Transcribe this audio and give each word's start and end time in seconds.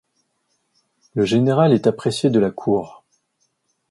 Le 1.13 1.25
général 1.25 1.73
est 1.73 1.85
apprécié 1.85 2.31
de 2.31 2.39
la 2.39 2.49
cour. 2.49 3.03